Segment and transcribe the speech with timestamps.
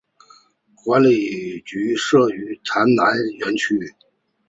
[0.83, 3.15] 管理局设于台南
[3.45, 3.79] 园区。